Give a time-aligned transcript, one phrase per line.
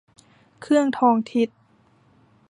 [0.61, 1.49] เครื่องทองทิศ